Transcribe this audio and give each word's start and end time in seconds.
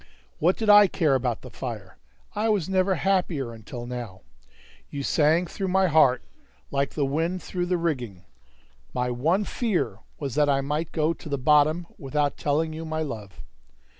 What 0.39 0.57
did 0.57 0.67
I 0.67 0.87
care 0.87 1.13
about 1.13 1.41
the 1.43 1.51
fire? 1.51 1.99
I 2.33 2.49
was 2.49 2.67
never 2.67 2.95
happier 2.95 3.53
until 3.53 3.85
now! 3.85 4.21
You 4.89 5.03
sang 5.03 5.45
through 5.45 5.67
my 5.67 5.85
heart 5.89 6.23
like 6.71 6.95
the 6.95 7.05
wind 7.05 7.43
through 7.43 7.67
the 7.67 7.77
rigging; 7.77 8.25
my 8.95 9.11
one 9.11 9.43
fear 9.43 9.99
was 10.17 10.33
that 10.33 10.49
I 10.49 10.61
might 10.61 10.91
go 10.91 11.13
to 11.13 11.29
the 11.29 11.37
bottom 11.37 11.85
without 11.99 12.35
telling 12.35 12.73
you 12.73 12.83
my 12.83 13.03
love. 13.03 13.43